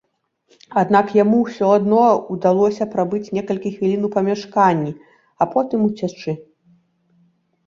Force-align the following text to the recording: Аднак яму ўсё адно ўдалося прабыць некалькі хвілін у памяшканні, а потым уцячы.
Аднак 0.81 1.11
яму 1.23 1.41
ўсё 1.41 1.67
адно 1.79 2.05
ўдалося 2.35 2.87
прабыць 2.93 3.31
некалькі 3.39 3.73
хвілін 3.75 4.01
у 4.11 4.11
памяшканні, 4.17 4.95
а 5.45 5.51
потым 5.53 5.79
уцячы. 5.91 6.31